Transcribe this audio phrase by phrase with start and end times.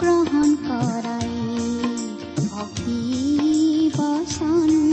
[0.00, 1.30] গ্ৰহণ কৰাই
[2.48, 3.00] ভক্তি
[3.96, 4.85] বচন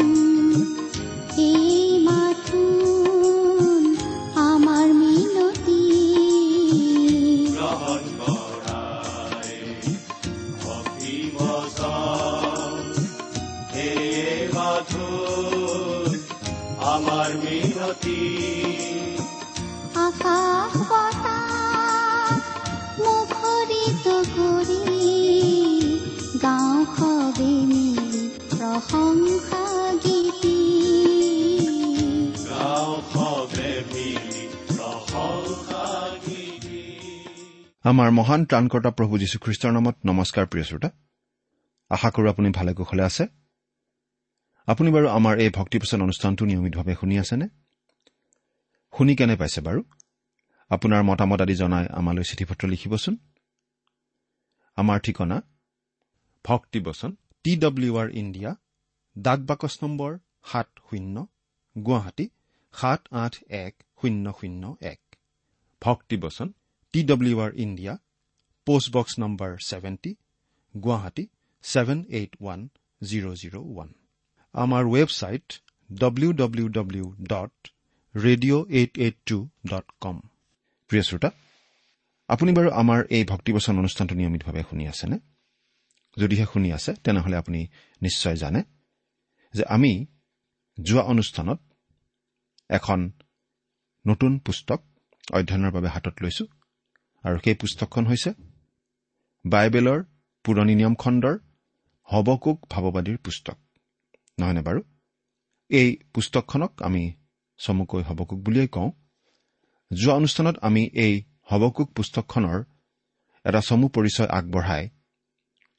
[37.94, 40.90] আমাৰ মহান ত্ৰাণকৰ্তা প্ৰভু যীশুখ্ৰীষ্টৰ নামত নমস্কাৰ প্ৰিয় শ্ৰোতা।
[41.90, 43.28] আশা কৰোঁ আপুনি ভালে কুশলে আছে।
[44.66, 47.48] আপুনি বাৰু আমাৰ এই ভক্তিপোচন অনুষ্ঠানটো নিয়মিতভাৱে শুনি আছেনে?
[48.98, 49.84] শুনি কেনে পাইছে বাৰু?
[50.70, 53.18] আপোনাৰ মতামত আদি জনাই আমালৈ চিঠি পত্ৰ লিখিবচোন।
[54.76, 55.42] আমাৰ ঠিকনা
[56.46, 58.56] ভক্তিবচন টি ডব্লিউ আৰ ইণ্ডিয়া
[59.18, 61.28] ডাক বাকচ নম্বৰ সাত শূন্য
[61.78, 62.30] গুৱাহাটী
[62.74, 65.16] সাত আঠ এক শূন্য শূন্য এক।
[65.82, 66.54] ভক্তিবচন
[66.94, 67.94] T W R India
[68.68, 70.12] postbox number seventy
[70.76, 71.24] Guwahati
[71.64, 72.60] seven eight one
[73.02, 73.90] zero' zero' one
[74.56, 75.48] আমাৰ website
[75.90, 77.54] W W W dot
[78.16, 79.38] radio' eight eight two
[79.68, 80.18] dot com
[80.90, 81.30] প্ৰিয় শ্ৰোতা
[82.30, 85.18] আপুনি বাৰু আমাৰ এই ভক্তিবচন অনুষ্ঠানটো নিয়মিতভাৱে শুনি আছেনে
[86.18, 87.62] যদিহে শুনি আছে তেনেহ'লে আপুনি
[88.02, 88.62] নিশ্চয় জানে
[89.54, 89.92] যে আমি
[90.78, 91.60] যোৱা অনুষ্ঠানত
[92.70, 93.00] এখন
[94.06, 94.80] নতুন পুস্তক
[95.28, 96.46] অধ্যয়নৰ বাবে হাতত লৈছো
[97.26, 98.32] আৰু সেই পুস্তকখন হৈছে
[99.46, 100.00] বাইবেলৰ
[100.46, 101.36] পুৰণি নিয়ম খণ্ডৰ
[102.10, 103.58] হবকুক ভাৱবাদীৰ পুস্তক।
[104.40, 104.82] নহয়নে বাৰু?
[105.70, 107.04] এই পুস্তকখনক আমি
[107.58, 108.90] চমুকৈ হবকুক বুলিয়েই কওঁ।
[109.92, 111.14] যোৱা অনুষ্ঠানত আমি এই
[111.52, 112.60] হবকুক পুস্তকখনৰ
[113.46, 114.84] এটা চমু পৰিচয় আগবঢ়াই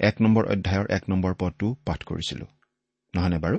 [0.00, 2.46] এক নম্বৰ অধ্যায়ৰ এক নম্বৰ পদটো পাঠ কৰিছিলো।
[3.14, 3.58] নহয়নে বাৰু?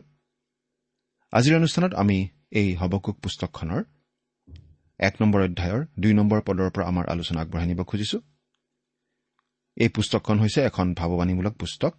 [1.33, 2.17] আজিৰ অনুষ্ঠানত আমি
[2.51, 3.81] এই হবকুক পুস্তকখনৰ
[4.99, 8.21] এক নম্বৰ অধ্যায়ৰ দুই নম্বৰ পদৰ পৰা আমাৰ আলোচনা আগবঢ়াই নিব খুজিছো।
[9.75, 11.93] এই পুস্তকখন হৈছে এখন ভাৱবাণীমূলক পুস্তক।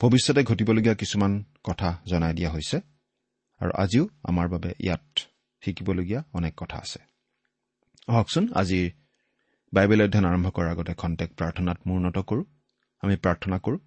[0.00, 2.80] ভৱিষ্যতে ঘটিবলগীয়া কিছুমান কথা জনাই দিয়া হৈছে
[3.60, 5.18] আৰু আজিও আমাৰ বাবে ইয়াত
[5.60, 7.00] শিকিবলগীয়া অনেক কথা আছে।
[8.08, 8.90] আহকচোন আজিৰ
[9.72, 12.44] বাইবেল অধ্যয়ন আৰম্ভ কৰাৰ আগতে খন্তেক প্ৰাৰ্থনাত মূৰ্ণত কৰোঁ।
[13.00, 13.78] আমি প্ৰাৰ্থনা কৰোঁ।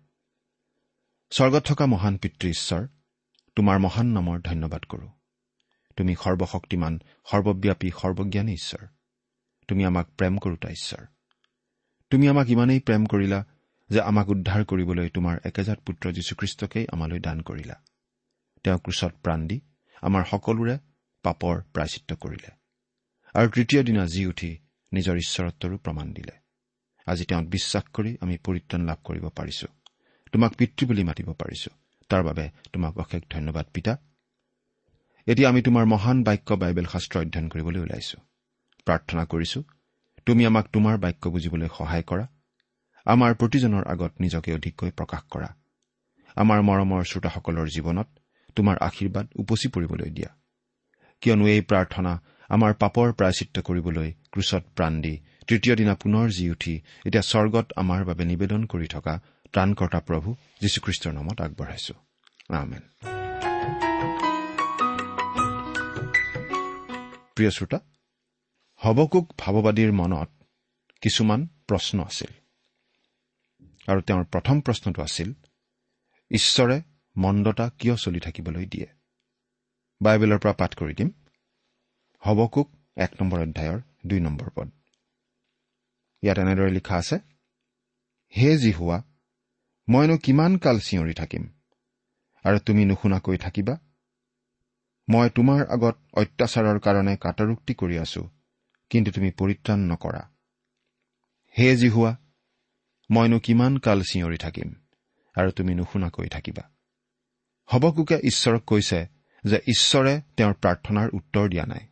[1.31, 2.88] স্বৰ্গত থকা মহান পিতৃ ঈশ্বৰ
[3.55, 5.09] তোমাৰ মহান নামৰ ধন্যবাদ কৰোঁ।
[5.97, 7.00] তুমি সৰ্বশক্তিমান
[7.31, 8.88] সৰ্বব্যাপী সৰ্বজ্ঞানী ঈশ্বৰ।
[9.67, 11.06] তুমি আমাক প্ৰেম কৰোতা ঈশ্বৰ।
[12.09, 13.45] তুমি আমাক ইমানেই প্ৰেম কৰিলা
[13.89, 17.81] যে আমাক উদ্ধাৰ কৰিবলৈ তোমাৰ একেজাত পুত্ৰ যীশুখ্ৰীষ্টকেই আমালৈ দান কৰিলা।
[18.63, 19.61] তেওঁ ক্ৰুচত প্ৰাণ দি
[20.01, 20.79] আমাৰ সকলোৰে
[21.23, 22.51] পাপৰ প্ৰায়চিত্ৰ কৰিলে।
[23.34, 24.59] আৰু তৃতীয় দিনা জি উঠি
[24.94, 26.31] নিজৰ ঈশ্বৰত্বৰো প্ৰমাণ দিলে।
[27.05, 29.67] আজি তেওঁত বিশ্বাস কৰি আমি পৰিত্ৰাণ লাভ কৰিব পাৰিছো।
[30.31, 31.69] তোমাক পিতৃ বুলি মাতিব পাৰিছো।
[32.09, 33.97] তাৰ বাবে তোমাক অশেষ ধন্যবাদ পিতা।
[35.27, 38.17] এতিয়া আমি তোমাৰ মহান বাক্য বাইবেল শাস্ত্ৰ অধ্যয়ন কৰিবলৈ ওলাইছো।
[38.87, 39.59] প্ৰাৰ্থনা কৰিছো
[40.27, 42.25] তুমি আমাক তোমাৰ বাক্য বুজিবলৈ সহায় কৰা
[43.05, 45.49] আমাৰ প্ৰতিজনৰ আগত নিজকে অধিককৈ প্ৰকাশ কৰা
[46.37, 48.07] আমাৰ মৰমৰ শ্ৰোতাসকলৰ জীৱনত
[48.55, 50.31] তোমাৰ আশীৰ্বাদ উপচি পৰিবলৈ দিয়া।
[51.22, 52.11] কিয়নো এই প্ৰাৰ্থনা
[52.49, 55.16] আমাৰ পাপৰ প্ৰায়চিত্ৰ কৰিবলৈ ক্ৰুচত প্ৰাণ দি
[55.47, 56.75] তৃতীয় দিনা পুনৰ জি উঠি
[57.07, 59.13] এতিয়া স্বৰ্গত আমাৰ বাবে নিবেদন কৰি থকা
[59.53, 60.29] ত্ৰাণকৰ্তা প্ৰভু
[60.61, 61.93] যীশুখ্ৰীষ্টৰ নামত আগবঢ়াইছো।
[67.35, 67.79] প্ৰিয় শ্ৰোতা
[68.76, 70.29] হবকুক ভাৱবাদীৰ মনত
[71.02, 72.32] কিছুমান প্ৰশ্ন আছিল।
[73.87, 75.34] আৰু তেওঁৰ প্ৰথম প্ৰশ্নটো আছিল
[76.32, 76.82] ঈশ্বৰে
[77.17, 78.87] মন্দতা কিয় চলি থাকিবলৈ দিয়ে?
[80.02, 81.09] বাইবেলৰ পৰা পাঠ কৰি দিম।
[82.20, 84.72] হবকুক এক নম্বৰ অধ্যায়ৰ দুই নম্বৰ পদ।
[86.22, 87.20] ইয়াত এনেদৰে লিখা আছে
[88.38, 89.03] হে যি হোৱা
[89.90, 91.43] মইনো কিমান কাল চিঞৰি থাকিম?
[92.43, 93.78] আৰু তুমি নুশুনাকৈ থাকিবা?
[95.09, 98.29] মই তোমাৰ আগত অত্যাচাৰৰ কাৰণে কাটৰোক্তি কৰি আছো
[98.90, 100.29] কিন্তু তুমি পৰিত্ৰাণ নকৰা।
[101.59, 102.17] হে যি হোৱা
[103.11, 104.69] মইনো কিমান কাল চিঞৰি থাকিম
[105.35, 106.63] আৰু তুমি নুশুনাকৈ থাকিবা।
[107.66, 109.07] হবকুকে ঈশ্বৰক কৈছে
[109.43, 111.87] যে ঈশ্বৰে তেওঁৰ প্ৰাৰ্থনাৰ উত্তৰ দিয়া নাই।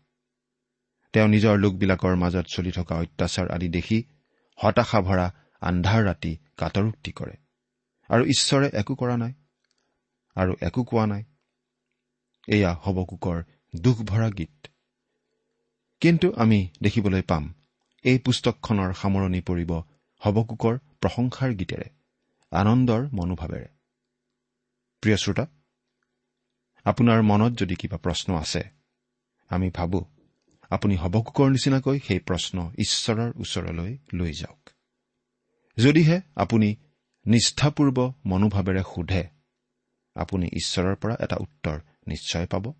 [1.13, 4.03] তেওঁ নিজৰ লোকবিলাকৰ মাজত চলি থকা অত্যাচাৰ আদি দেখি
[4.63, 5.27] হতাশা ভৰা
[5.61, 7.35] আন্ধাৰ ৰাতি কাটৰোক্তি কৰে।
[8.09, 9.33] আৰু ঈশ্বৰে একো কৰা নাই
[10.35, 11.23] আৰু একো কোৱা নাই।
[12.47, 13.37] এয়া হবকুকৰ
[13.75, 14.55] দুখ ভৰা গীত।
[16.01, 17.43] কিন্তু আমি দেখিবলৈ পাম
[18.05, 19.71] এই পুস্তকখনৰ সামৰণি পৰিব
[20.21, 21.87] হবকুকৰ প্ৰশংসাৰ গীতেৰে
[22.51, 23.69] আনন্দৰ মনোভাৱেৰে।
[25.03, 25.45] প্ৰিয় শ্ৰোতা
[26.85, 28.61] আপোনাৰ মনত যদি কিবা প্ৰশ্ন আছে
[29.51, 29.99] আমি ভাবো
[30.71, 34.61] আপুনি হবকুকৰ নিচিনাকৈ সেই প্ৰশ্ন ঈশ্বৰৰ ওচৰলৈ লৈ যাওক।
[35.77, 36.69] যদিহে আপুনি
[37.25, 39.23] নিষ্ঠাপূৰ্ব মনোভাৱেৰে সোধে
[40.15, 42.73] আপুনি ঈশ্বৰৰ পৰা এটা উত্তৰ নিশ্চয় পাব।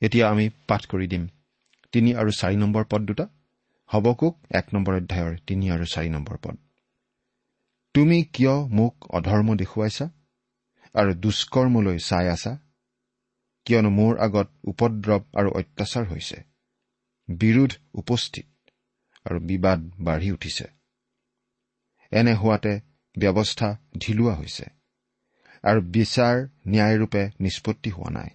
[0.00, 1.28] এতিয়া আমি পাঠ কৰি দিম।
[1.92, 3.28] তিনি আৰু চাৰি নম্বৰ পদ দুটা।
[3.86, 6.56] হবকুক এক নম্বৰ অধ্যায়ৰ তিনি আৰু চাৰি নম্বৰ পদ।
[7.94, 10.06] তুমি কিয় মোক অধৰ্ম দেখুৱাইছা
[10.94, 12.58] আৰু দুষ্কৰ্মলৈ চাই আছা?
[13.64, 16.42] কিয়নো মোৰ আগত উপদ্ৰৱ আৰু অত্যাচাৰ হৈছে
[17.28, 18.46] বিৰোধ উপস্থিত
[19.24, 20.64] আৰু বিবাদ বাঢ়ি উঠিছে।
[22.10, 22.80] এনে হোৱাতে
[23.18, 24.75] ব্যৱস্থা ঢিলোৱা হৈছে।
[25.62, 26.36] আৰু বিচাৰ
[26.66, 28.28] ন্যায়ৰূপে নিষ্পত্তি হোৱা নাই।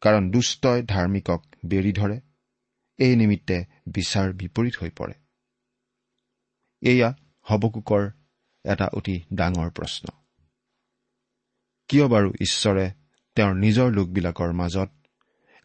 [0.00, 2.20] কাৰণ দুষ্টই ধাৰ্মিকক বেৰি ধৰে
[2.98, 5.14] এই নিমিত্তে বিচাৰ বিপৰীত হৈ পৰে।
[6.82, 8.10] এয়া হবকুকৰ
[8.64, 10.08] এটা অতি ডাঙৰ প্ৰশ্ন।
[11.88, 12.90] কিয় বাৰু ঈশ্বৰে
[13.36, 14.90] তেওঁৰ নিজৰ লোকবিলাকৰ মাজত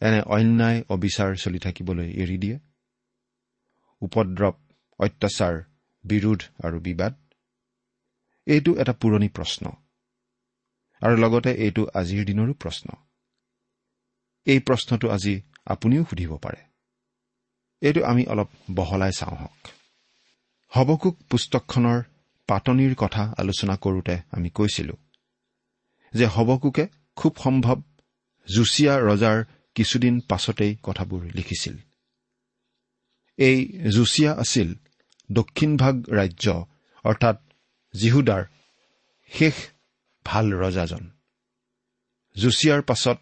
[0.00, 2.58] এনে অন্যায় অবিচাৰ চলি থাকিবলৈ এৰি দিয়ে?
[4.00, 4.52] উপদ্ৰৱ
[4.98, 5.62] অত্যাচাৰ
[6.04, 7.14] বিৰোধ আৰু বিবাদ?
[8.46, 9.72] এইটো এটা পুৰণি প্ৰশ্ন।
[11.02, 12.88] আৰু লগতে এইটো আজিৰ দিনৰো প্ৰশ্ন।
[14.46, 15.34] এই প্ৰশ্নটো আজি
[15.66, 16.60] আপুনিও সুধিব পাৰে।
[17.82, 19.68] এইটো আমি অলপ বহলাই চাওঁ হওক।
[20.72, 21.98] হবকুক পুস্তকখনৰ
[22.48, 24.94] পাতনিৰ কথা আলোচনা কৰোঁতে আমি কৈছিলো
[26.14, 26.84] যে হবকুকে
[27.16, 27.78] খুব সম্ভৱ
[28.48, 31.76] জুচিয়া ৰজাৰ কিছুদিন পাছতেই কথাবোৰ লিখিছিল।
[33.38, 33.58] এই
[33.90, 34.68] জুচিয়া আছিল
[35.32, 36.46] দক্ষিণভাগ ৰাজ্য
[37.04, 37.36] অৰ্থাৎ
[37.94, 38.42] জিহুদাৰ
[39.32, 39.54] শেষ
[40.28, 41.04] ভাল ৰজাজন
[42.36, 43.18] জুচিয়াৰ পাছত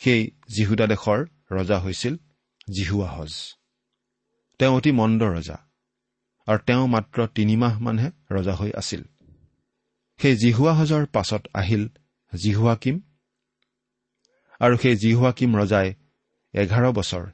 [0.00, 0.20] সেই
[0.56, 1.20] জিহুদা দেশৰ
[1.50, 2.14] ৰজা হৈছিল
[2.68, 3.32] জিহুৱাহজ
[4.60, 5.58] তেওঁ অতি মন্দ ৰজা
[6.48, 9.02] আৰু তেওঁ মাত্ৰ তিনিমাহমানহে ৰজা হৈ আছিল।
[10.20, 11.84] সেই জিহুৱাহজৰ পাছত আহিল
[12.32, 12.96] জিহুৱাকিম
[14.60, 15.88] আৰু সেই জিহুৱাকিম ৰজাই
[16.54, 17.24] এঘাৰ বছৰ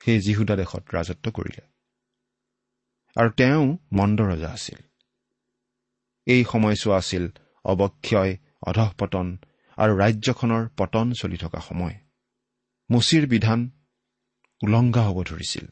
[0.00, 1.62] সেই জিহুদা দেশত ৰাজত্ব কৰিলে।
[3.16, 4.80] আৰু তেওঁ মন্দ ৰজা আছিল।
[6.26, 7.24] এই সময়ছোৱা আছিল
[7.64, 9.26] অৱক্ষয় অধঃপতন
[9.78, 11.96] আৰু ৰাজ্যখনৰ পতন চলি থকা সময়।
[12.90, 13.70] মুচিৰ বিধান
[14.64, 15.66] উলংঘা হ'ব ধৰিছিল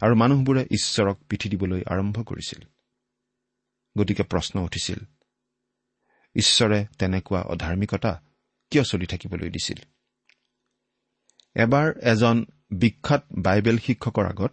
[0.00, 2.60] আৰু মানুহবোৰে ঈশ্বৰক পিঠি দিবলৈ আৰম্ভ কৰিছিল।
[3.96, 4.98] গতিকে প্ৰশ্ন উঠিছিল
[6.36, 8.12] ঈশ্বৰে তেনেকুৱা অধাৰ্মিকতা
[8.70, 9.78] কিয় চলি থাকিবলৈ দিছিল?
[11.54, 14.52] এবাৰ এজন বিখ্যাত বাইবেল শিক্ষকৰ আগত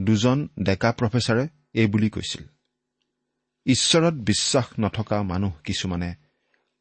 [0.00, 2.42] দুজন ডেকা প্ৰফেচাৰে এই বুলি কৈছিল
[3.66, 6.14] ঈশ্বৰত বিশ্বাস নথকা মানুহ কিছুমানে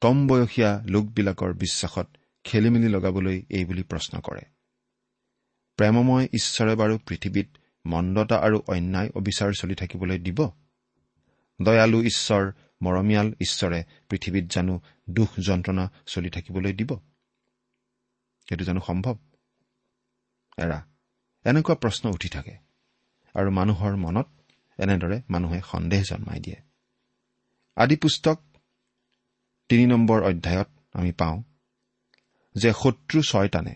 [0.02, 2.08] কম বয়সীয়া লোকবিলাকৰ বিশ্বাসত
[2.44, 4.42] খেলি মেলি লগাবলৈ এই বুলি প্ৰশ্ন কৰে।
[5.78, 7.48] প্ৰেমময় ঈশ্বৰে বাৰু পৃথিৱীত
[7.86, 10.50] মন্দতা আৰু অন্যায় অবিচাৰ চলি থাকিবলৈ দিব?
[11.62, 16.94] দয়ালু ঈশ্বৰ মৰমীয়াল ঈশ্বৰে পৃথিৱীত জানো দুখ যন্ত্ৰণা চলি থাকিবলৈ দিব?
[18.52, 19.16] এইটো জানো সম্ভৱ?
[20.58, 20.88] এৰা
[21.46, 22.58] এনেকুৱা প্ৰশ্ন উঠি থাকে
[23.34, 24.28] আৰু মানুহৰ মনত
[24.78, 26.71] এনেদৰে মানুহে সন্দেহ জন্মাই দিয়ে।
[27.82, 28.38] আদি পুস্তক
[29.70, 31.44] তিনি নম্বৰ অধ্যায়ত আমি পাওঁ
[32.56, 33.76] যে শত্ৰু ছয়তানে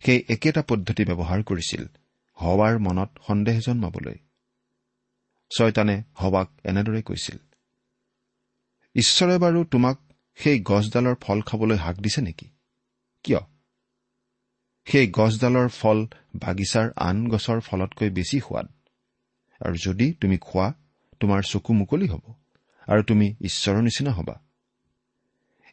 [0.00, 1.84] সেই একেটা পদ্ধতি ব্যৱহাৰ কৰিছিল
[2.38, 4.18] হৱাৰ মনত সন্দেহ জন্মাবলৈ।
[5.50, 7.38] ছয়তানে হৱাক এনেদৰে কৈছিল
[8.94, 9.98] ঈশ্বৰে বাৰু তোমাক
[10.34, 12.48] সেই গছডালৰ ফল খাবলৈ হাক দিছে নেকি?
[13.22, 13.38] কিয়?
[14.86, 15.98] সেই গছডালৰ ফল
[16.36, 18.66] বাগিচাৰ আন গছৰ ফলতকৈ বেছি সোৱাদ।
[19.60, 20.74] আৰু যদি তুমি খোৱা
[21.20, 22.34] তোমাৰ চকু মুকলি হ'ব।
[22.86, 24.42] আৰু তুমি ঈশ্বৰৰ নিচিনা হবা।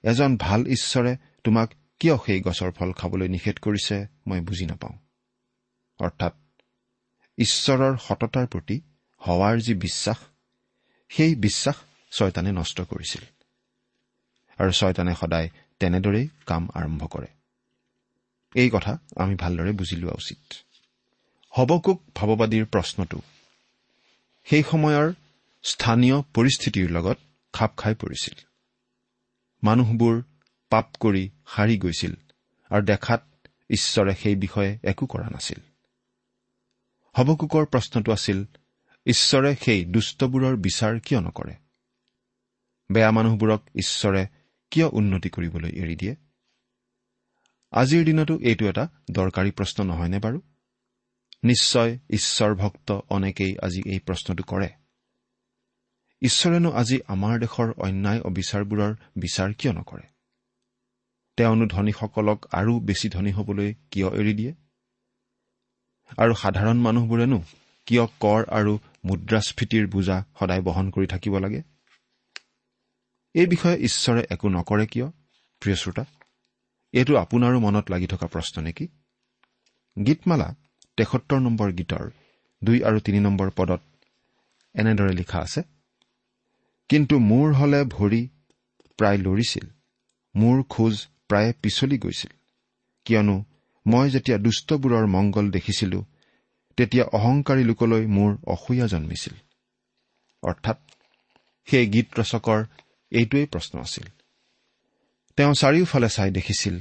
[0.04, 4.98] এজন ভাল ঈশ্বৰে তোমাক কিয় সেই গছৰ ফল খাবলৈ নিষেধ কৰিছে মই বুজি নাপাওঁ।
[6.00, 6.34] অৰ্থাৎ
[7.38, 8.82] ঈশ্বৰৰ সততাৰ প্ৰতি
[9.28, 10.18] হোৱাৰ যি বিশ্বাস
[11.10, 11.76] সেই বিশ্বাস
[12.12, 13.22] ছয়তানে নষ্ট কৰিছিল।
[14.58, 17.28] আৰু ছয়তানে সদায় তেনেদৰেই কাম আৰম্ভ কৰে।
[18.56, 20.54] এই কথা আমি ভালদৰে বুজি লোৱা উচিত।
[21.50, 23.22] হবকুক ভাৱবাদীৰ প্ৰশ্নটো
[24.46, 25.14] সেই সময়ৰ
[25.64, 27.18] স্থানীয় পৰিস্থিতিৰ লগত
[27.54, 28.46] খাপ খাই পৰিছিল।
[29.64, 30.24] মানুহবোৰ
[30.70, 32.16] পাপ কৰি সাৰি গৈছিল
[32.70, 35.58] আৰু দেখাত ঈশ্বৰে সেই বিষয়ে একো কৰা নাছিল।
[37.18, 38.46] হবকুকৰ প্ৰশ্নটো আছিল
[39.06, 41.56] ঈশ্বৰে সেই দুষ্টবোৰৰ বিচাৰ কিয় নকৰে?
[42.92, 44.28] বেয়া মানুহবোৰক ঈশ্বৰে
[44.72, 46.16] কিয় উন্নতি কৰিবলৈ এৰি দিয়ে?
[47.72, 50.42] আজিৰ দিনতো এইটো এটা দৰকাৰী প্ৰশ্ন নহয়নে বাৰু?
[51.44, 54.70] নিশ্চয় ঈশ্বৰ ভক্ত অনেকেই আজি এই প্ৰশ্নটো কৰে।
[56.24, 60.04] ঈশ্বৰেনো আজি আমাৰ দেশৰ অন্যায় অবিচাৰবোৰৰ বিচাৰ কিয় নকৰে?
[61.38, 64.54] তেওঁনো ধনীসকলক আৰু বেছি ধনী হবলৈ কিয় এৰি দিয়ে?
[66.18, 67.40] আৰু সাধাৰণ মানুহবোৰেনো
[67.88, 68.74] কিয় কৰ আৰু
[69.06, 71.62] মুদ্ৰাস্ফীতিৰ বোজা সদায় বহন কৰি থাকিব লাগে?
[73.36, 75.08] এই বিষয়ে ঈশ্বৰে একো নকৰে কিয়
[75.62, 76.04] প্ৰিয় শ্ৰোতা?
[76.94, 78.86] এইটো আপোনাৰো মনত লাগি থকা প্ৰশ্ন নেকি?
[79.98, 80.50] গীতমালা
[80.98, 82.06] তেসত্তৰ নম্বৰ গীতৰ
[82.64, 83.82] দুই আৰু তিনি নম্বৰ পদত
[84.76, 85.62] এনেদৰে লিখা আছে
[86.90, 88.30] কিন্তু মোৰ হলে ভৰি
[89.00, 89.66] প্ৰায় লৰিছিল।
[90.36, 92.32] মোৰ খোজ প্ৰায়ে পিছলি গৈছিল।
[93.06, 93.46] কিয়নো
[93.88, 96.06] মই যেতিয়া দুষ্টবোৰৰ মংগল দেখিছিলো
[96.78, 99.34] তেতিয়া অহংকাৰী লোকলৈ মোৰ অসূয়া জন্মিছিল।
[100.44, 100.78] অৰ্থাৎ
[101.66, 102.66] সেই গীত ৰচকৰ
[103.12, 104.04] এইটোৱেই প্ৰশ্ন আছিল।
[105.38, 106.80] তেওঁ চাৰিওফালে চাই দেখিছিল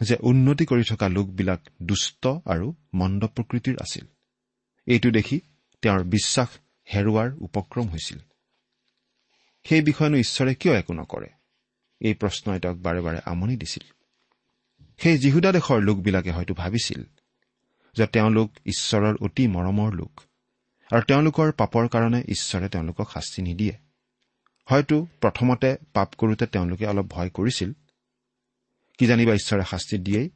[0.00, 4.06] যে উন্নতি কৰি থকা লোকবিলাক দুষ্ট আৰু মন্দ প্ৰকৃতিৰ আছিল।
[4.86, 5.40] এইটো দেখি
[5.82, 6.48] তেওঁৰ বিশ্বাস
[6.94, 8.18] হেৰুৱাৰ উপক্ৰম হৈছিল।
[9.64, 11.26] সেই বিষয়েনো ঈশ্বৰে কিয় একো নকৰে?
[12.00, 13.82] এই প্ৰশ্নই তেওঁক বাৰে বাৰে আমনি দিছিল।
[14.98, 17.04] সেই জিহুদা দেশৰ লোকবিলাকে হয়তো ভাবিছিল
[17.96, 20.20] যে তেওঁলোক ঈশ্বৰৰ অতি মৰমৰ লোক
[20.92, 23.72] আৰু তেওঁলোকৰ পাপৰ কাৰণে ঈশ্বৰে তেওঁলোকক শাস্তি নিদিয়ে।
[24.64, 27.72] হয়তো প্ৰথমতে পাপ কৰোঁতে তেওঁলোকে অলপ ভয় কৰিছিল।
[28.98, 30.30] কিজানিবা ঈশ্বৰে শাস্তি দিয়েই?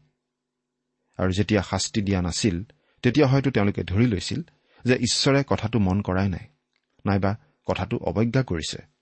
[1.16, 2.62] আৰু যেতিয়া শাস্তি দিয়া নাছিল
[3.02, 4.42] তেতিয়া হয়তো তেওঁলোকে ধৰি লৈছিল
[4.84, 6.46] যে ঈশ্বৰে কথাটো মন কৰাই নাই
[7.06, 8.93] নাইবা কথাটো অৱজ্ঞা কৰিছে।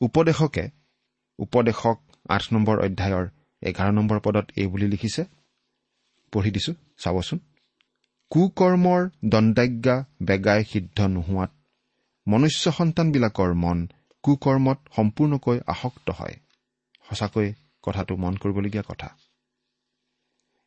[0.00, 0.64] উপদেশকে
[1.38, 3.26] উপদেশক আঠ নম্বৰ অধ্যায়ৰ
[3.62, 5.22] এঘাৰ নম্বৰ পদত এই বুলি লিখিছে।
[6.32, 7.38] পঢ়ি দিছো চাবচোন।
[8.30, 11.50] কুকৰ্মৰ দণ্ডাজ্ঞা বেগাই সিদ্ধ নোহোৱাত
[12.26, 13.78] মনুষ্য সন্তানবিলাকৰ মন
[14.24, 16.36] কুকৰ্মত সম্পূৰ্ণকৈ আসক্ত হয়।
[17.06, 17.48] সঁচাকৈ
[17.82, 19.08] কথাটো মন কৰিবলগীয়া কথা।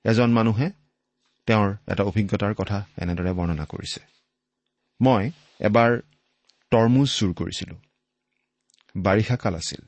[0.06, 0.68] এজন মানুহে
[1.48, 4.02] তেওঁৰ এটা অভিজ্ঞতাৰ কথা এনেদৰে বৰ্ণনা কৰিছে।
[5.00, 5.24] মই
[5.60, 5.92] এবাৰ
[6.72, 7.76] তৰমুজ চুৰ কৰিছিলো।
[8.96, 9.82] বাৰিষা কাল আছিল।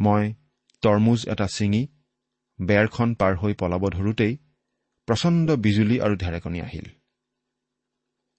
[0.00, 0.34] মই
[0.82, 1.88] তৰমুজ এটা ছিঙি
[2.60, 4.36] বেৰখন পাৰ হৈ পলাব ধৰোতেই
[5.06, 6.86] প্ৰচণ্ড বিজুলী আৰু ঢেৰেকনি আহিল।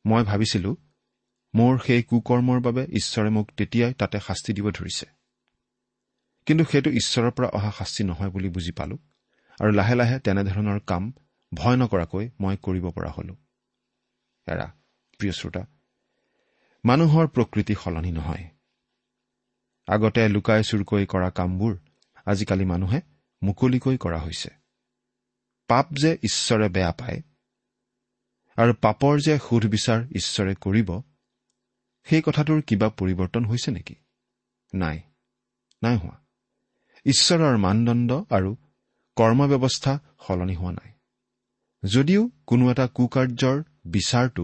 [0.06, 0.76] মই ভাবিছিলো
[1.56, 5.06] মোৰ সেই কুকৰ্মৰ বাবে ঈশ্বৰে মোক তেতিয়াই তাতে শাস্তি দিব ধৰিছে।
[6.46, 8.98] কিন্তু সেইটো ঈশ্বৰৰ পৰা অহা শাস্তি নহয় বুলি বুজি পালো
[9.60, 11.14] আৰু লাহে লাহে তেনেধৰণৰ কাম
[11.54, 13.34] ভয় নকৰাকৈ মই কৰিব পৰা হলো।
[14.48, 14.68] এৰা
[15.20, 15.64] প্ৰিয় শ্ৰোতা
[16.86, 18.57] মানুহৰ প্ৰকৃতি সলনি নহয়।
[19.88, 21.74] আগতে লুকাই চুৰকৈ কৰা কামবোৰ
[22.26, 23.00] আজিকালি মানুহে
[23.42, 24.50] মুকলিকৈ কৰা হৈছে।
[25.70, 27.20] পাপ যে ঈশ্বৰে বেয়া পায়
[28.58, 30.90] আৰু পাপৰ যে সুধবিচাৰ ঈশ্বৰে কৰিব
[32.08, 33.96] সেই কথাটোৰ কিবা পৰিৱৰ্তন হৈছে নেকি?
[34.74, 34.98] নাই
[35.84, 36.16] নাই হোৱা।
[37.06, 38.52] ঈশ্বৰৰ মানদণ্ড আৰু
[39.16, 40.92] কৰ্ম ব্যৱস্থা সলনি হোৱা নাই।
[41.84, 44.44] যদিও কোনো এটা কুকাৰ্যৰ বিচাৰটো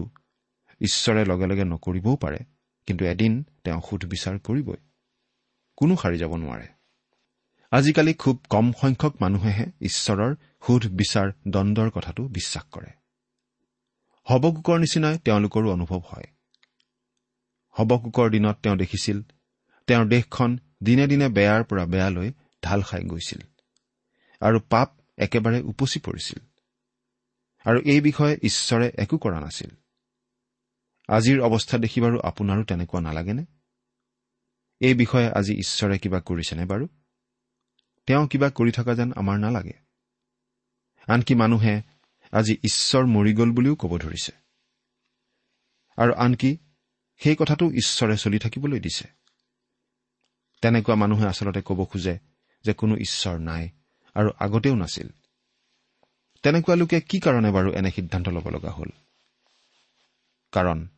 [0.80, 2.38] ঈশ্বৰে লগে লগে নকৰিবও পাৰে
[2.86, 3.32] কিন্তু এদিন
[3.64, 4.80] তেওঁ সুধবিচাৰ কৰিবই।
[5.76, 6.68] কোনো সাৰি যাব নোৱাৰে।
[7.70, 10.34] আজিকালি খুব কম সংখ্যক মানুহেহে ঈশ্বৰৰ
[10.66, 12.90] সুধ বিচাৰ দণ্ডৰ কথাটো বিশ্বাস কৰে।
[14.30, 16.26] হবকুকৰ নিচিনাই তেওঁলোকৰো অনুভৱ হয়।
[17.70, 19.22] হবকুকৰ দিনত তেওঁ দেখিছিল
[19.86, 23.42] তেওঁৰ দেশখন দিনে দিনে বেয়াৰ পৰা বেয়ালৈ ঢাল খাই গৈছিল
[24.40, 24.88] আৰু পাপ
[25.18, 26.40] একেবাৰে উপচি পৰিছিল।
[27.64, 29.70] আৰু এই বিষয়ে ঈশ্বৰে একো কৰা নাছিল।
[31.08, 33.44] আজিৰ অৱস্থা দেখি বাৰু আপোনাৰো তেনেকুৱা নালাগেনে?
[34.84, 36.88] এই বিষয়ে আজি ঈশ্বৰে কিবা কৰিছেনে বাৰু?
[38.06, 39.72] তেওঁ কিবা কৰি থকা যেন আমাৰ নালাগে।
[41.08, 41.82] আনকি মানুহে
[42.32, 44.32] আজি ঈশ্বৰ মৰি গ'ল বুলিও ক'ব ধৰিছে।
[45.96, 46.58] আৰু আনকি
[47.16, 49.08] সেই কথাটো ঈশ্বৰে চলি থাকিবলৈ দিছে।
[50.62, 52.18] তেনেকুৱা মানুহে আচলতে ক'ব খোজে
[52.64, 53.68] যে কোনো ঈশ্বৰ নাই
[54.14, 55.08] আৰু আগতেও নাছিল।
[56.42, 58.88] তেনেকুৱা লোকে কি কাৰণে বাৰু এনে সিদ্ধান্ত ল'ব লগা হ'ল?
[60.52, 60.88] কাৰণ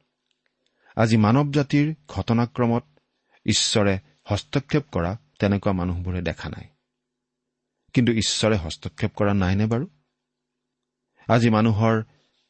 [0.97, 2.96] আজি মানৱ জাতিৰ ঘটনাক্ৰমত
[3.47, 6.69] ঈশ্বৰে হস্তক্ষেপ কৰা তেনেকুৱা মানুহবোৰে দেখা নাই।
[7.93, 9.87] কিন্তু ঈশ্বৰে হস্তক্ষেপ কৰা নাইনে বাৰু?
[11.29, 12.05] আজি মানুহৰ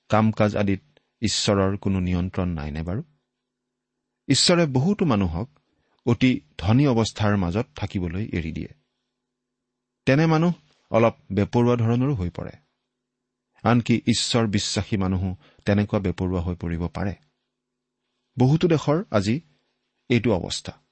[0.08, 0.80] কাম কাজ আদিত
[1.20, 3.02] ঈশ্বৰৰ কোনো নিয়ন্ত্ৰণ নাইনে বাৰু?
[4.28, 5.58] ঈশ্বৰে বহুতো মানুহক
[6.06, 8.68] অতি ধনী অৱস্থাৰ মাজত থাকিবলৈ এৰি দিয়ে।
[10.06, 10.54] তেনে মানুহ
[10.90, 12.50] অলপ বেপৰুৱা ধৰণৰো হৈ পৰে।
[13.62, 17.14] আনকি ঈশ্বৰ বিশ্বাসী মানুহো তেনেকুৱা বেপৰুৱা হৈ পৰিব পাৰে।
[18.38, 19.40] বহুতো দেশৰ আজি
[20.08, 20.85] এইটো অৱস্থা।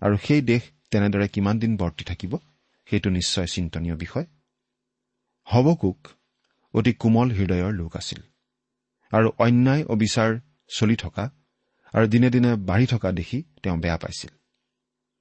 [0.00, 2.38] আৰু সেই দেশ তেনেদৰে কিমান দিন বৰ্তি থাকিব
[2.90, 4.26] সেইটো নিশ্চয় চিন্তনীয় বিষয়।
[5.44, 6.08] হবকুক
[6.74, 8.20] অতি কোমল হৃদয়ৰ লোক আছিল।
[9.12, 11.30] আৰু অন্যায় অবিচাৰ চলি থকা
[11.92, 14.30] আৰু দিনে দিনে বাঢ়ি থকা দেখি তেওঁ বেয়া পাইছিল।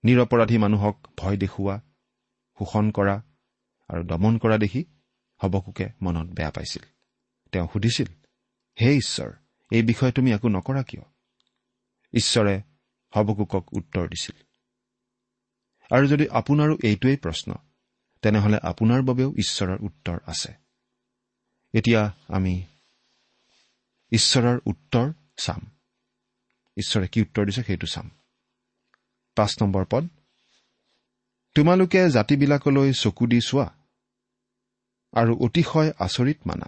[0.03, 1.81] নিৰপৰাধী মানুহক ভয় দেখুওৱা
[2.59, 3.23] শোষণ কৰা
[3.87, 4.85] আৰু দমন কৰা দেখি
[5.43, 6.83] হবকুকে মনত বেয়া পাইছিল।
[7.51, 8.07] তেওঁ সুধিছিল
[8.81, 9.31] হে ঈশ্বৰ
[9.71, 11.03] এই বিষয়ে তুমি একো নকৰা কিয়?
[12.13, 12.61] ঈশ্বৰে
[13.15, 14.44] হবকুকক উত্তৰ দিছিল
[15.91, 17.55] আৰু যদি আপোনাৰো এইটোৱেই প্ৰশ্ন
[18.21, 20.53] তেনেহলে আপোনাৰ বাবেও ঈশ্বৰৰ উত্তৰ আছে।
[21.73, 22.63] এতিয়া আমি
[24.11, 25.61] ঈশ্বৰৰ উত্তৰ চাম।
[26.77, 28.09] ঈশ্বৰে কি উত্তৰ দিছে সেইটো চাম।
[29.37, 30.03] পাঁচ নম্বৰ পদ
[31.55, 33.67] তোমালোকে জাতিবিলাকলৈ চকু দি চোৱা
[35.13, 36.67] আৰু অতিশয় আচৰিত মানা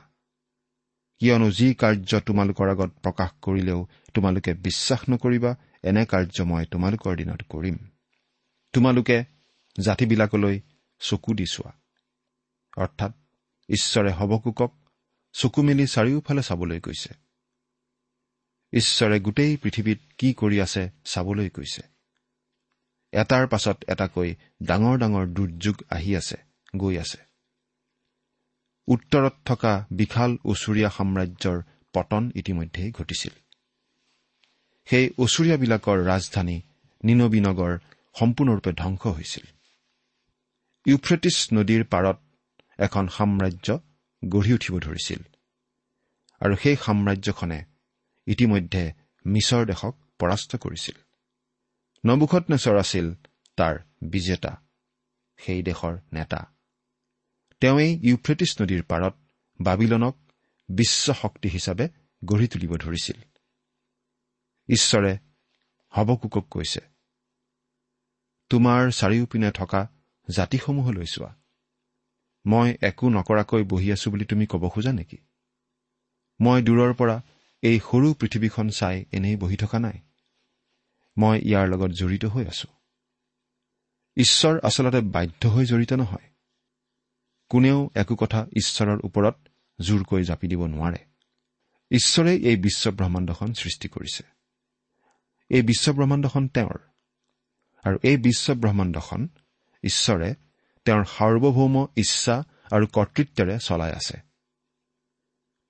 [1.22, 3.80] কিয়নো যি কাৰ্য তোমালোকৰ আগত প্ৰকাশ কৰিলেও
[4.14, 5.52] তোমালোকে বিশ্বাস নকৰিবা
[5.84, 7.78] এনে কাৰ্য মই তোমালোকৰ দিনত কৰিম।
[8.74, 9.26] তোমালোকে
[9.80, 10.62] জাতিবিলাকলৈ
[11.00, 11.72] চকু দি চোৱা।
[12.78, 13.12] অৰ্থাৎ
[13.70, 14.72] ঈশ্বৰে হবকুকক
[15.34, 17.14] চকু মেলি চাৰিওফালে চাবলৈ কৈছে।
[18.74, 21.82] ঈশ্বৰে গোটেই পৃথিৱীত কি কৰি আছে চাবলৈ কৈছে।
[23.12, 26.38] এটাৰ পাছত এটাকৈ ডাঙৰ ডাঙৰ দুৰ্যোগ আহি আছে
[26.76, 27.18] গৈ আছে।
[28.88, 31.62] উত্তৰত থকা বিশাল ওচৰীয়া সাম্ৰাজ্যৰ
[31.94, 33.32] পতন ইতিমধ্যেই ঘটিছিল।
[34.86, 36.62] সেই ওচৰীয়াবিলাকৰ ৰাজধানী
[37.04, 37.78] নিনবী নগৰ
[38.20, 39.46] সম্পূৰ্ণৰূপে ধ্বংস হৈছিল।
[40.86, 42.18] ইউফ্ৰেটিছ নদীৰ পাৰত
[42.78, 43.80] এখন সাম্ৰাজ্য
[44.26, 45.22] গঢ়ি উঠিব ধৰিছিল।
[46.40, 47.66] আৰু সেই সাম্ৰাজ্যখনে
[48.28, 48.94] ইতিমধ্যে
[49.26, 50.96] মিছৰ দেশক পৰাস্ত কৰিছিল।
[52.06, 53.16] নবুখত নেচৰ আছিল
[53.56, 54.62] তাৰ বিজেতা
[55.38, 56.54] সেই দেশৰ নেতা।
[57.62, 59.14] তেওঁই ইউফ্ৰেটিছ নদীৰ পাৰত
[59.62, 60.16] বাবিলনক
[60.70, 61.90] বিশ্ব শক্তি হিচাপে
[62.26, 63.18] গঢ়ি তুলিব ধৰিছিল।
[64.70, 65.18] ঈশ্বৰে
[65.90, 66.97] হবকুকক কৈছে
[68.50, 69.88] তোমাৰ চাৰিওপিনে থকা
[70.30, 71.36] জাতিসমূহলৈ চোৱা।
[72.46, 75.18] মই একো নকৰাকৈ বহি আছো বুলি তুমি ক'ব খোজা নেকি?
[76.42, 77.22] মই দূৰৰ পৰা
[77.62, 80.02] এই সৰু পৃথিৱীখন চাই এনেই বহি থকা নাই।
[81.18, 82.68] মই ইয়াৰ লগত জড়িত হৈ আছো।
[84.18, 86.30] ঈশ্বৰ আচলতে বাধ্য হৈ জড়িত নহয়।
[87.50, 89.36] কোনেও একো কথা ঈশ্বৰৰ ওপৰত
[89.82, 90.98] জোৰকৈ জাপি দিব নোৱাৰে।
[91.92, 94.24] ঈশ্বৰেই এই বিশ্ব ব্ৰহ্মাণ্ডখন সৃষ্টি কৰিছে।
[95.50, 96.87] এই বিশ্ব ব্ৰহ্মাণ্ডখন তেওঁৰ।
[97.88, 99.22] আৰু এই বিশ্ব ব্ৰহ্মাণ্ডখন
[99.84, 100.30] ঈশ্বৰে
[100.86, 102.36] তেওঁৰ সাৰ্বভৌম ইচ্ছা
[102.72, 104.18] আৰু কৰ্তৃত্বেৰে চলাই আছে।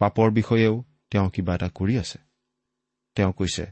[0.01, 0.75] পাপৰ বিষয়েও
[1.11, 2.19] তেওঁ কিবা এটা কৰি আছে।
[3.15, 3.65] তেওঁ কৈছে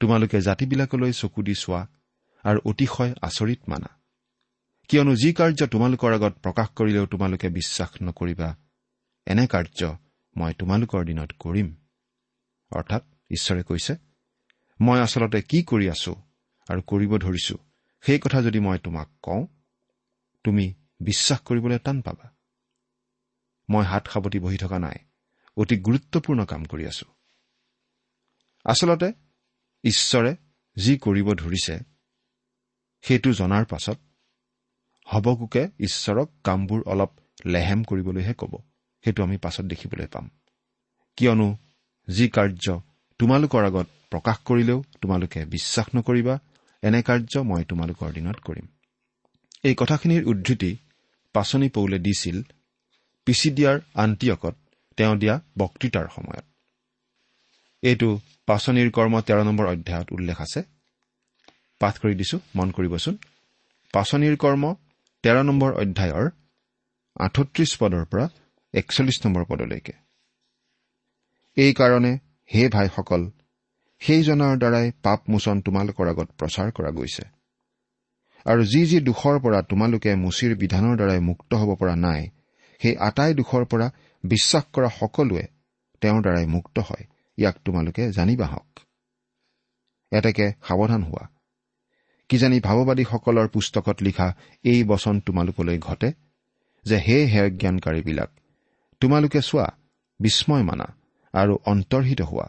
[0.00, 1.80] তোমালোকে জাতিবিলাকলৈ চকু দি চোৱা
[2.44, 3.90] আৰু অতিশয় আচৰিত মানা।
[4.88, 8.48] কিয়নো যি কাৰ্য তোমালোকৰ আগত প্ৰকাশ কৰিলেও তোমালোকে বিশ্বাস নকৰিবা
[9.26, 9.80] এনে কাৰ্য
[10.36, 11.68] মই তোমালোকৰ দিনত কৰিম।
[12.70, 13.92] অৰ্থাৎ ঈশ্বৰে কৈছে
[14.80, 16.12] মই আচলতে কি কৰি আছো
[16.68, 17.67] আৰু কৰিব ধৰিছো?
[18.08, 19.46] সেই কথা যদি মই তোমাক কওঁ
[20.44, 22.36] তুমি বিশ্বাস কৰিবলৈ টান পাবা।
[23.70, 24.98] মই হাত সাৱটি বহি থকা নাই
[25.56, 27.06] অতি গুৰুত্বপূৰ্ণ কাম কৰি আছো।
[28.64, 29.12] আচলতে
[29.84, 30.36] ঈশ্বৰে
[30.76, 31.78] যি কৰিব ধৰিছে
[33.00, 33.98] সেইটো জনাৰ পাছত
[35.04, 37.10] হবকোকে ঈশ্বৰক কামবোৰ অলপ
[37.46, 38.62] লেহেম কৰিবলৈহে ক'ব।
[39.04, 40.30] সেইটো আমি পাছত দেখিবলৈ পাম।
[41.16, 41.56] কিয়নো
[42.10, 42.80] যি কাৰ্য
[43.18, 46.38] তোমালোকৰ আগত প্ৰকাশ কৰিলেও তোমালোকে বিশ্বাস নকৰিবা
[46.82, 48.66] এনে কাৰ্য মই তোমালোকৰ দিনত কৰিম।
[49.64, 50.70] এই কথাখিনিৰ উদ্ধৃতি
[51.34, 52.36] পাচনি পৌলে দিছিল
[53.26, 54.54] পিচিডিয়াৰ আন্তিয়কত
[54.98, 56.46] তেওঁ দিয়া বক্তৃতাৰ সময়ত।
[57.82, 58.08] এইটো
[58.46, 60.60] পাচনিৰ কৰ্ম তেৰ নম্বৰ অধ্যায়ত উল্লেখ আছে।
[61.80, 63.14] পাঠ কৰি দিছো মন কৰিবচোন।
[63.94, 64.64] পাচনিৰ কৰ্ম
[65.24, 66.26] তেৰ নম্বৰ অধ্যায়ৰ
[67.16, 68.24] আঠত্ৰিশ পদৰ পৰা
[68.74, 69.94] একচল্লিছ নম্বৰ পদলৈকে।
[71.56, 72.12] এইকাৰণে
[72.50, 73.22] হে ভাইসকল
[74.00, 77.22] সেইজনৰ দ্বাৰাই পাপ মোচন তোমালোকৰ আগত প্ৰচাৰ কৰা গৈছে।
[78.44, 82.28] আৰু যি যি দোষৰ পৰা তোমালোকে মুচিৰ বিধানৰ দ্বাৰাই মুক্ত হ'ব পৰা নাই
[82.82, 83.90] সেই আটাই দোষৰ পৰা
[84.24, 85.46] বিশ্বাস কৰা সকলোৱে
[86.00, 87.04] তেওঁৰ দ্বাৰাই মুক্ত হয়।
[87.38, 88.80] ইয়াক তোমালোকে জানিবা হওক
[90.12, 91.28] এতেকে সাৱধান হোৱা।
[92.28, 94.34] কিজানি ভাৱবাদীসকলৰ পুস্তকত লিখা
[94.64, 96.12] এই বচন তোমালোকলৈ ঘটে?
[96.84, 98.30] যে হে হেয় জ্ঞানকাৰীবিলাক
[99.00, 99.66] তোমালোকে চোৱা
[100.20, 100.86] বিস্ময় মানা
[101.32, 102.46] আৰু অন্তৰ্হিত হোৱা।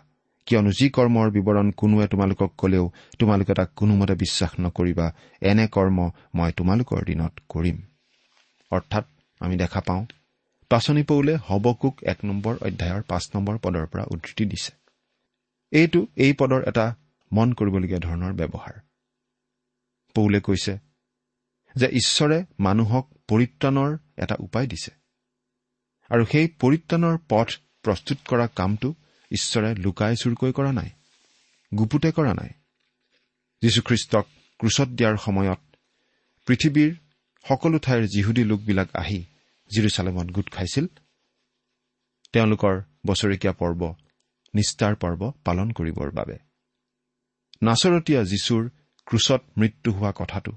[0.50, 2.86] কিয়নো যি কৰ্মৰ বিৱৰণ কোনোৱে তোমালোকক কলেও
[3.20, 5.08] তোমালোকে তাক কোনোমতে বিশ্বাস নকৰিবা।
[5.42, 5.98] এনে কৰ্ম
[6.36, 7.78] মই তোমালোকৰ দিনত কৰিম।
[8.72, 9.06] অৰ্থাৎ
[9.40, 10.04] আমি দেখা পাওঁ
[10.72, 14.72] পাচনি পৌলে হবকুক এক নম্বৰ অধ্যায়ৰ পাঁচ নম্বৰ পদৰ পৰা উদ্ধৃতি দিছে।
[15.72, 16.86] এইটো এই পদৰ এটা
[17.32, 18.76] মন কৰিবলগীয়া ধৰণৰ ব্যৱহাৰ।
[20.16, 20.74] পৌলে কৈছে
[21.76, 24.92] যে ঈশ্বৰে মানুহক পৰিত্ৰাণৰ এটা উপায় দিছে।
[26.10, 27.48] আৰু সেই পৰিত্ৰাণৰ পথ
[27.84, 28.94] প্ৰস্তুত কৰা কামটো
[29.32, 30.90] ঈশ্বৰে লুকাই চুৰকৈ কৰা নাই
[31.78, 32.50] গুপুতে কৰা নাই।
[33.62, 34.26] যীশুখ্ৰীষ্টক
[34.60, 35.60] ক্ৰুচত দিয়াৰ সময়ত
[36.48, 36.92] পৃথিৱীৰ
[37.48, 39.26] সকলো ঠাইৰ যিহুদী লোকবিলাক আহি
[39.76, 40.86] জিৰচালেমত গোট খাইছিল।
[42.34, 43.96] তেওঁলোকৰ বছৰেকীয়া পৰ্ব
[44.56, 46.38] নিষ্ঠাৰ পৰ্ব পালন কৰিবৰ বাবে।
[47.64, 48.70] নাচৰতীয়া যীশুৰ
[49.06, 50.52] ক্ৰুচত মৃত্যু হোৱা কথাটো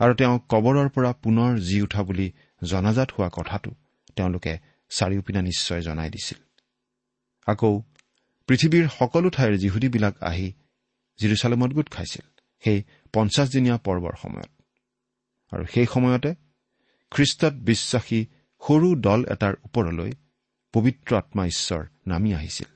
[0.00, 2.32] আৰু তেওঁ কবৰৰ পৰা পুনৰ জি উঠা বুলি
[2.64, 3.70] জনাজাত হোৱা কথাটো
[4.16, 4.58] তেওঁলোকে
[4.90, 6.51] চাৰিওপিনে নিশ্চয় জনাই দিছিল।
[7.46, 7.82] আকৌ
[8.48, 10.52] পৃথিৱীৰ সকলো ঠাইৰ যিহুদীবিলাক আহি
[11.18, 12.24] জিৰচালেমত গোট খাইছিল
[12.64, 12.78] সেই
[13.12, 14.50] পঞ্চাছদিনীয়া পৰ্বৰ সময়ত।
[15.52, 16.34] আৰু সেই সময়তে
[17.12, 18.20] খ্ৰীষ্টত বিশ্বাসী
[18.62, 20.12] সৰু দল এটাৰ ওপৰলৈ
[20.74, 22.70] পবিত্ৰ আত্মা ঈশ্বৰ নামি আহিছিল।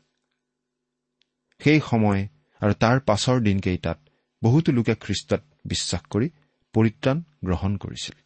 [1.60, 2.28] সেই সময়
[2.60, 3.98] আৰু তাৰ পাছৰ দিনকেইটাত
[4.42, 6.28] বহুতো লোকে খ্ৰীষ্টত বিশ্বাস কৰি
[6.74, 8.16] পৰিত্ৰাণ গ্ৰহণ কৰিছিল।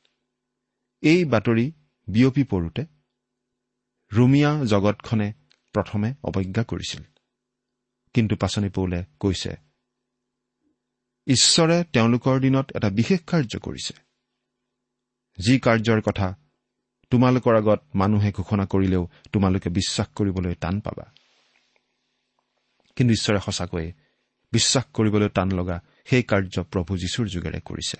[1.03, 1.67] এই বাতৰি
[2.09, 2.83] বিয়পি পৰোতে
[4.13, 5.29] ৰুমিয়া জগতখনে
[5.73, 7.03] প্ৰথমে অৱজ্ঞা কৰিছিল।
[8.15, 9.57] কিন্তু পাচনি পৌলে কৈছে
[11.27, 13.95] ঈশ্বৰে তেওঁলোকৰ দিনত এটা বিশেষ কাৰ্য কৰিছে।
[15.39, 16.35] যি কাৰ্যৰ কথা
[17.11, 21.13] তোমালোকৰ আগত মানুহে ঘোষণা কৰিলেও তোমালোকে বিশ্বাস কৰিবলৈ টান পাবা।
[22.97, 23.93] কিন্তু ঈশ্বৰে সঁচাকৈয়ে
[24.53, 27.97] বিশ্বাস কৰিবলৈ টান লগা সেই কাৰ্য প্ৰভু যীশুৰ যোগেৰে কৰিছে।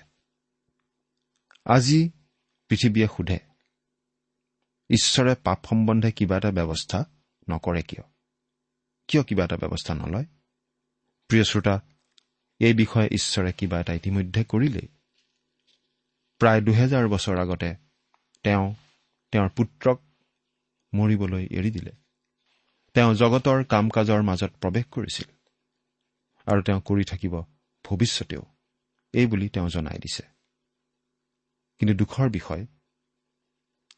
[1.65, 2.09] আজি
[2.69, 3.39] পৃথিৱীয়ে সোধে
[4.89, 7.05] ঈশ্বৰে পাপ সম্বন্ধে কিবা এটা ব্যৱস্থা
[7.49, 8.03] নকৰে কিয়
[9.07, 10.25] কিয় কিবা এটা ব্যৱস্থা নলয়?
[11.27, 11.81] প্ৰিয় শ্ৰোতা
[12.59, 14.87] এই বিষয়ে ঈশ্বৰে কিবা এটা ইতিমধ্যে কৰিলেই।
[16.39, 17.75] প্ৰায় দুহেজাৰ বছৰ আগতে
[18.43, 18.75] তেওঁ
[19.31, 19.97] তেওঁৰ পুত্ৰক
[20.93, 21.91] মৰিবলৈ এৰি দিলে।
[22.93, 25.29] তেওঁ জগতৰ কাম কাজৰ মাজত প্ৰৱেশ কৰিছিল
[26.45, 27.41] আৰু তেওঁ কৰি থাকিব
[27.85, 28.43] ভৱিষ্যতেও
[29.13, 30.23] এই বুলি তেওঁ জনাই দিছে।
[31.79, 32.65] কিন্তু দুখৰ বিষয়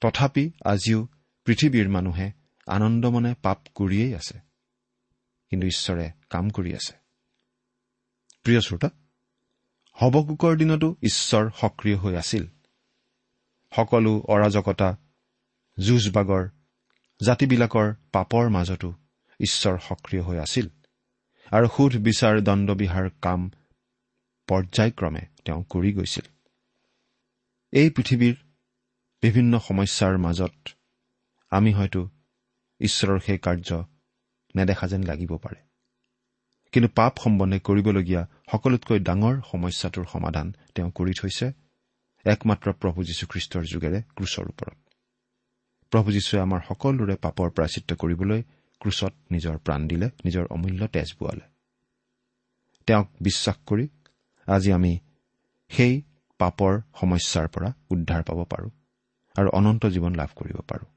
[0.01, 1.07] তথাপি আজিও
[1.45, 2.31] পৃথিৱীৰ মানুহে
[2.67, 4.39] আনন্দমনে পাপ কৰিয়েই আছে।
[5.49, 6.93] কিন্তু ঈশ্বৰে কাম কৰি আছে।
[8.43, 8.89] প্ৰিয় শ্ৰোতা
[10.01, 12.47] হবকুকৰ দিনতো ঈশ্বৰ সক্ৰিয় হৈ আছিল।
[13.75, 14.97] সকলো অৰাজকতা
[15.79, 16.49] যুঁজবাগৰ
[17.25, 18.93] জাতিবিলাকৰ পাপৰ মাজতো
[19.39, 20.69] ঈশ্বৰ সক্ৰিয় হৈ আছিল
[21.51, 23.51] আৰু সুধ বিচাৰ দণ্ডবিহাৰ কাম
[24.47, 26.25] পৰ্যায়ক্ৰমে তেওঁ কৰি গৈছিল।
[27.71, 28.35] এই পৃথিৱীৰ
[29.21, 30.69] বিভিন্ন সমস্যাৰ মাজত
[31.49, 32.09] আমি হয়তো
[32.83, 33.69] ঈশ্বৰৰ সেই কাৰ্য
[34.55, 35.59] নেদেখা যেন লাগিব পাৰে।
[36.73, 41.47] কিন্তু পাপ সম্বন্ধে কৰিবলগীয়া সকলোতকৈ ডাঙৰ সমস্যাটোৰ সমাধান তেওঁ কৰি থৈছে
[42.25, 44.77] একমাত্ৰ প্ৰভু যীশুখ্ৰীষ্টৰ যোগেৰে ক্ৰুচৰ ওপৰত।
[45.91, 48.41] প্ৰভু যীশুৱে আমাৰ সকলোৰে পাপৰ প্ৰাচিত্য কৰিবলৈ
[48.81, 51.45] ক্ৰুচত নিজৰ প্ৰাণ দিলে নিজৰ অমূল্য তেজ বোৱালে।
[52.87, 53.85] তেওঁক বিশ্বাস কৰি
[54.47, 54.93] আজি আমি
[55.69, 56.01] সেই
[56.39, 58.69] পাপৰ সমস্যাৰ পৰা উদ্ধাৰ পাব পাৰোঁ
[59.35, 60.87] আৰু অনন্ত জীৱন লাভ কৰিব পাৰোঁ।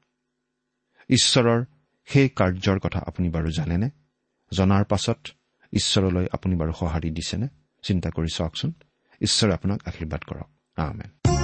[1.09, 1.65] ঈশ্বৰৰ
[2.07, 3.89] সেই কাৰ্যৰ কথা আপুনি বাৰু জানেনে?
[4.53, 5.17] জনাৰ পাছত
[5.73, 7.47] ঈশ্বৰলৈ আপুনি বাৰু সঁহাৰি দিছেনে?
[7.83, 8.73] চিন্তা কৰি চাওকচোন।
[9.21, 11.36] ঈশ্বৰে আপোনাক আশীৰ্বাদ কৰক। আমেন।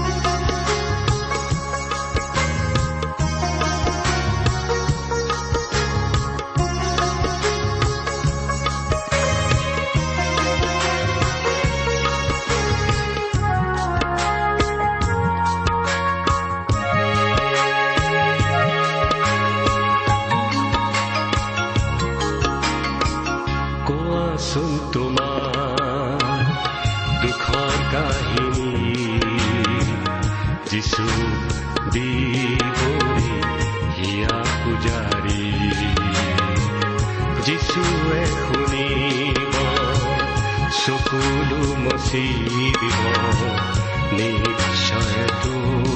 [30.73, 31.05] যিছু
[31.93, 33.33] দিবৰি
[33.95, 35.43] হিয়া পূজাৰী
[37.45, 39.53] যিশুৱে শুনিব
[40.79, 42.25] চকুলো মচি
[42.79, 43.01] দিব
[44.17, 45.92] নিশ্চয় তোমাক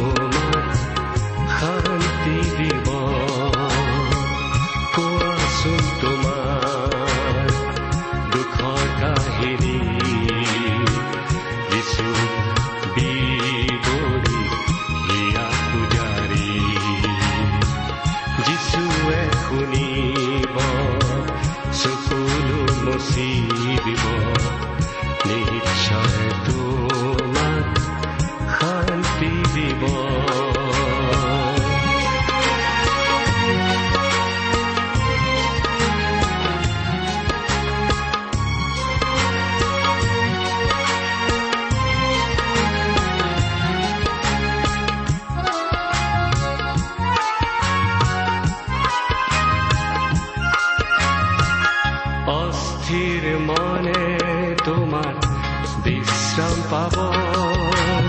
[56.78, 58.04] পাব। ভাৰ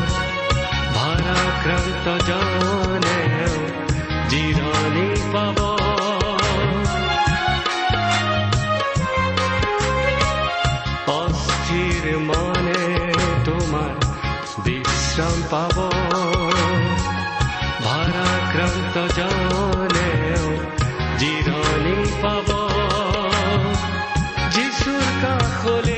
[0.95, 3.55] ভাৰাক্ৰান্ত জনেও
[4.29, 5.59] জিৰণি পাব।
[11.13, 13.13] অস্থিৰ মনে
[13.45, 13.91] তোমাৰ
[14.59, 15.77] বিশ্ৰাম পাব।
[17.85, 20.47] ভাৰাক্ৰান্ত জনেও
[21.19, 22.49] জিৰণি পাব।
[24.51, 25.98] যিচুৰ কাষলে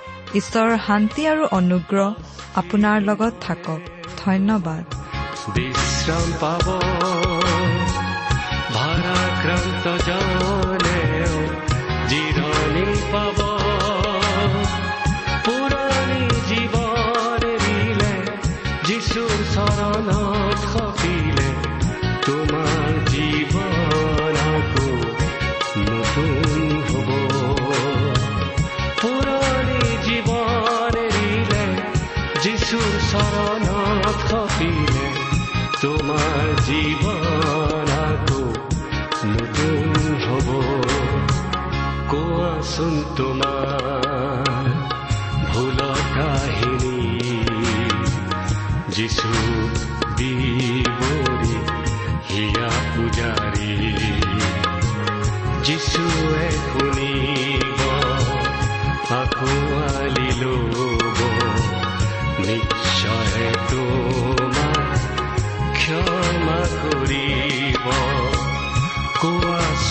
[0.35, 2.09] ঈশ্বৰৰ শান্তি আৰু অনুগ্ৰহ
[2.55, 3.81] আপোনাৰ লগত থাকক।
[4.17, 4.83] ধন্যবাদ।
[5.55, 6.65] বিশ্ৰাম পাব।
[8.75, 9.85] ভাৰাক্ৰান্ত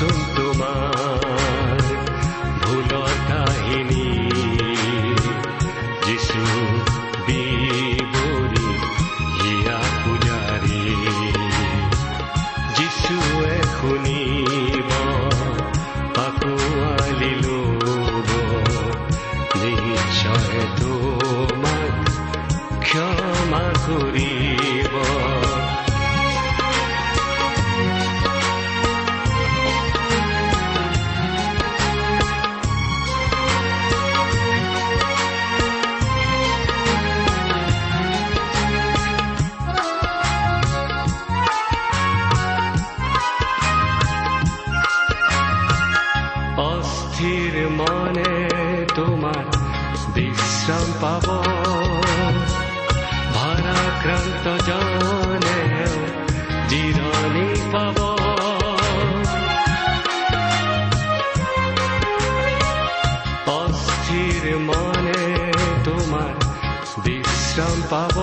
[0.01, 0.40] soy
[54.01, 55.59] ভাৰাক্ৰান্ত জনে
[56.71, 57.99] জিৰণি পাব।
[63.55, 65.25] অস্থিৰ মনে
[65.85, 66.33] তোমাৰ
[67.05, 68.17] বিশ্ৰাম পাব।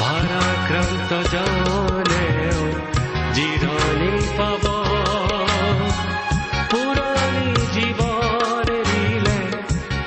[0.00, 2.26] ভাৰাক্ৰান্ত জনে
[3.36, 4.64] জিৰণি পাব।
[6.70, 9.38] পুৰণি জীৱন এৰিলে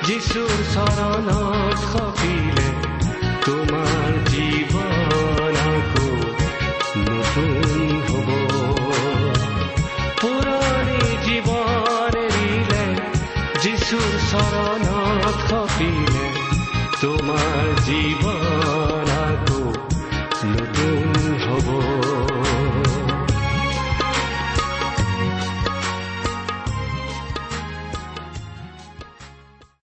[0.06, 2.09] যিচুৰ চৰণত